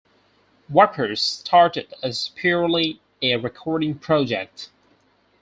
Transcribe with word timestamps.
Wipers 0.67 1.21
started 1.21 1.93
as 2.01 2.29
purely 2.29 2.99
a 3.21 3.35
recording 3.35 3.99
project. 3.99 4.71